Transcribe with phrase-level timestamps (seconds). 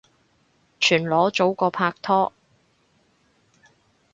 [0.79, 2.33] 全裸早過拍拖